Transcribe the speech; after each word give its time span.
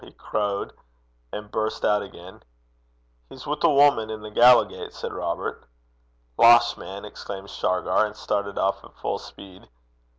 he 0.03 0.11
crowed; 0.13 0.73
and 1.31 1.51
burst 1.51 1.85
out 1.85 2.01
again. 2.01 2.41
'He's 3.29 3.45
wi' 3.45 3.55
a 3.61 3.69
wuman 3.69 4.09
i' 4.09 4.15
the 4.15 4.31
Gallowgate,' 4.31 4.93
said 4.95 5.13
Robert. 5.13 5.63
'Losh, 6.39 6.75
man!' 6.75 7.05
exclaimed 7.05 7.51
Shargar, 7.51 8.07
and 8.07 8.15
started 8.15 8.57
off 8.57 8.83
at 8.83 8.95
full 8.97 9.19
speed. 9.19 9.69